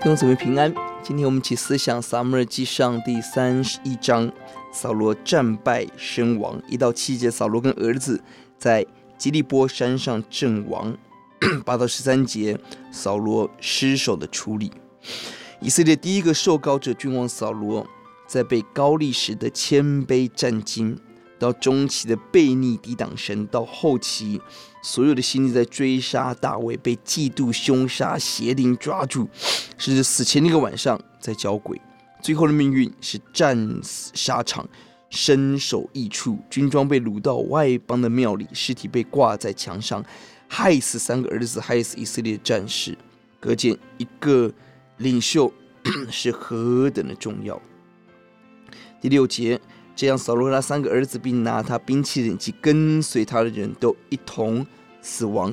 [0.00, 0.72] 弟兄姊妹平安。
[1.02, 4.30] 今天我们一起思想撒母耳记上第三十一章，
[4.72, 6.62] 扫罗战败身亡。
[6.68, 8.22] 一到七节，扫罗跟儿子
[8.56, 8.86] 在
[9.18, 10.96] 吉利波山上阵亡。
[11.66, 12.56] 八到十三节，
[12.92, 14.70] 扫罗失手的处理。
[15.60, 17.84] 以色列第一个受膏者君王扫罗，
[18.28, 20.96] 在被膏立时的谦卑战惊，
[21.38, 24.40] 到中期的悖逆抵挡神，到后期。
[24.80, 29.28] 所有的心力在追杀大卫，被嫉妒、凶杀、邪灵抓住，
[29.76, 31.80] 甚至死前那个晚上在交鬼。
[32.22, 34.66] 最后的命运是战死沙场，
[35.10, 40.02] 身首异处，军装被掳到外邦的庙里，尸体被挂在墙上，
[40.46, 42.96] 害死三个儿子，害死以色列战士。
[43.40, 44.50] 可见一个
[44.98, 45.52] 领袖
[46.08, 47.60] 是何等的重要。
[49.00, 49.60] 第六节。
[49.98, 54.64] 这样，扫罗和他三个儿子，并拿他兵器的人及跟随他的人都一同
[55.02, 55.52] 死亡。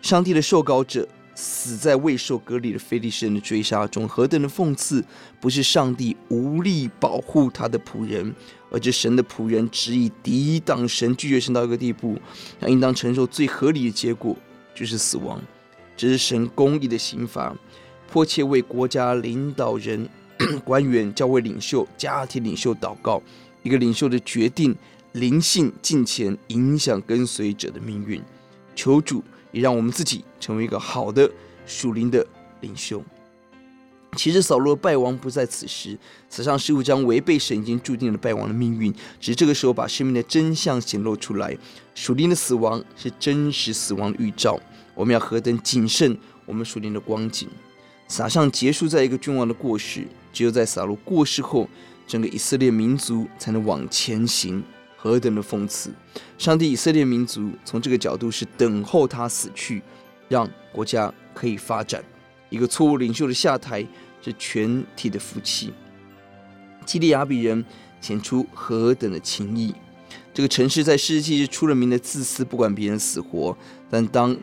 [0.00, 5.04] 上帝的受膏者死在未受割礼的非利士人的追杀中，何等的讽刺！
[5.40, 8.32] 不是上帝无力保护他的仆人，
[8.70, 12.16] 而是神的仆人执意抵挡神，拒绝神到一个地步，
[12.60, 14.36] 他应当承受最合理的结果，
[14.72, 15.42] 就是死亡。
[15.96, 17.52] 这是神公义的刑罚。
[18.08, 20.08] 迫切为国家领导人、
[20.64, 23.20] 官员、教会领袖、家庭领袖祷告。
[23.62, 24.74] 一个领袖的决定，
[25.12, 28.22] 灵性进前，影响跟随者的命运。
[28.74, 29.22] 求主
[29.52, 31.30] 也让我们自己成为一个好的
[31.66, 32.26] 属灵的
[32.60, 33.02] 领袖。
[34.16, 35.96] 其实扫罗败亡不在此时，
[36.28, 41.56] 此上十五章违背神经注定了败亡的命运，只是这个时候把生命的真相显露出来。
[41.94, 44.58] 属灵的死亡是真实死亡的预兆，
[44.94, 47.48] 我们要何等谨慎我们属灵的光景。
[48.08, 51.68] 撒上结束在一个君王的过世，只有在扫罗过世后。
[52.10, 54.60] 整个以色列民族才能往前行，
[54.96, 55.92] 何等的讽刺！
[56.36, 59.80] 上帝以色列民族从这个角度是等候他死去，
[60.28, 62.02] 让国家可以发展。
[62.48, 63.86] 一个错误领袖的下台
[64.20, 65.72] 是全体的福气。
[66.84, 67.64] 基利亚比人
[68.00, 69.72] 显出何等的情谊！
[70.34, 73.56] 这个城市在士师记是出了名的自私，不管别人死活。
[73.88, 74.36] 但当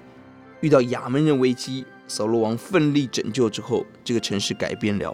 [0.62, 5.14] 遇到亚扪人危机，扫罗王奋力拯救之后，这个城市改变了。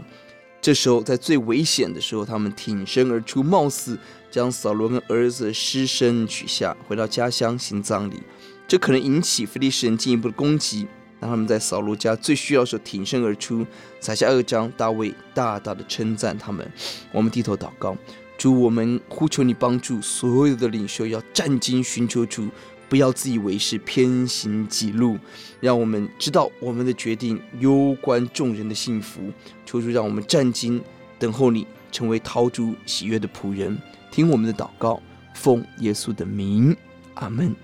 [0.64, 4.00] 这时候，在最危险的时候，他们挺身而出，冒死
[4.32, 8.24] 将扫罗跟儿子的尸身取下，回到家乡行葬礼。
[8.66, 10.88] 这可能引起非利士人进一步的攻击。
[11.20, 13.68] 当他们在扫罗家最需要的时候挺身而出，
[14.00, 16.66] 撒下恶章，大卫大大的称赞他们。
[17.12, 17.98] 我们低头祷告，
[18.38, 22.48] 主，我们呼求你帮助所有的领袖，要战兢寻求主。
[22.94, 25.18] 不要自以为是，偏行己路，
[25.60, 29.32] 让我们知道我们的决定攸关众人的幸福。
[29.66, 30.80] 求主让我们站兢
[31.18, 33.76] 等候你，成为掏出喜悦的仆人。
[34.12, 35.02] 听我们的祷告，
[35.34, 36.78] 奉耶稣的名，
[37.16, 37.56] 阿门。